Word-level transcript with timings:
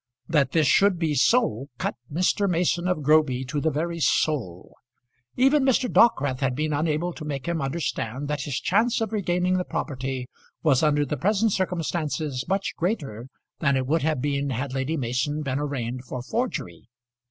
That 0.27 0.53
this 0.53 0.65
should 0.65 0.97
be 0.97 1.13
so 1.13 1.67
cut 1.77 1.93
Mr. 2.11 2.49
Mason 2.49 2.87
of 2.87 3.03
Groby 3.03 3.45
to 3.45 3.61
the 3.61 3.69
very 3.69 3.99
soul. 3.99 4.73
Even 5.37 5.63
Mr. 5.63 5.87
Dockwrath 5.87 6.39
had 6.39 6.55
been 6.55 6.73
unable 6.73 7.13
to 7.13 7.23
make 7.23 7.45
him 7.45 7.61
understand 7.61 8.27
that 8.27 8.41
his 8.41 8.59
chance 8.59 8.99
of 8.99 9.13
regaining 9.13 9.57
the 9.59 9.63
property 9.63 10.27
was 10.63 10.81
under 10.81 11.05
the 11.05 11.17
present 11.17 11.51
circumstances 11.51 12.43
much 12.49 12.73
greater 12.75 13.27
than 13.59 13.77
it 13.77 13.85
would 13.85 14.01
have 14.01 14.23
been 14.23 14.49
had 14.49 14.73
Lady 14.73 14.97
Mason 14.97 15.43
been 15.43 15.59
arraigned 15.59 16.03
for 16.05 16.23
forgery. 16.23 16.89